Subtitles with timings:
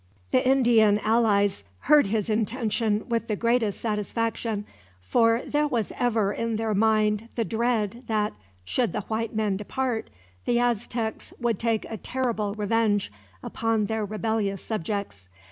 [0.31, 4.65] The Indian allies heard his intention with the greatest satisfaction,
[4.99, 8.33] for there was ever in their mind the dread that,
[8.65, 10.09] should the white men depart,
[10.45, 13.11] the Aztecs would take a terrible revenge
[13.43, 15.29] upon their rebellious subjects.